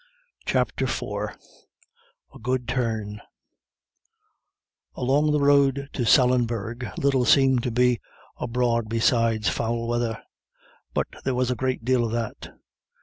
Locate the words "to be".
7.61-7.99